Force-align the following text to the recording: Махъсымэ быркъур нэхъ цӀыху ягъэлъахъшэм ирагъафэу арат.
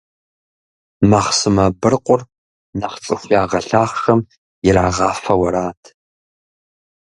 Махъсымэ 1.09 1.65
быркъур 1.79 2.21
нэхъ 2.79 2.97
цӀыху 3.03 3.31
ягъэлъахъшэм 3.41 4.19
ирагъафэу 4.67 5.41
арат. 5.47 5.81